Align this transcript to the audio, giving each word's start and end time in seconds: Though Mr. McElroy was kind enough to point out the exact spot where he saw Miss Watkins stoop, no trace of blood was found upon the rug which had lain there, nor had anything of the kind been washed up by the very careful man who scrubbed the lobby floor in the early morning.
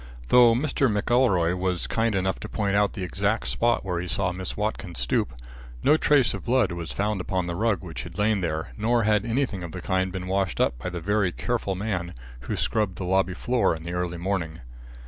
Though 0.29 0.55
Mr. 0.55 0.87
McElroy 0.91 1.55
was 1.55 1.85
kind 1.85 2.15
enough 2.15 2.39
to 2.39 2.49
point 2.49 2.75
out 2.75 2.93
the 2.93 3.03
exact 3.03 3.47
spot 3.49 3.85
where 3.85 4.01
he 4.01 4.07
saw 4.07 4.31
Miss 4.31 4.57
Watkins 4.57 4.97
stoop, 4.99 5.31
no 5.83 5.95
trace 5.95 6.33
of 6.33 6.43
blood 6.43 6.71
was 6.71 6.91
found 6.91 7.21
upon 7.21 7.45
the 7.45 7.53
rug 7.53 7.83
which 7.83 8.01
had 8.01 8.17
lain 8.17 8.41
there, 8.41 8.73
nor 8.75 9.03
had 9.03 9.27
anything 9.27 9.61
of 9.61 9.73
the 9.73 9.79
kind 9.81 10.11
been 10.11 10.25
washed 10.25 10.59
up 10.59 10.75
by 10.79 10.89
the 10.89 11.01
very 11.01 11.31
careful 11.31 11.75
man 11.75 12.15
who 12.39 12.55
scrubbed 12.55 12.95
the 12.95 13.03
lobby 13.03 13.35
floor 13.35 13.75
in 13.75 13.83
the 13.83 13.93
early 13.93 14.17
morning. 14.17 14.61